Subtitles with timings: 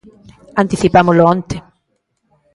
[0.63, 1.57] Anticipámolo onte.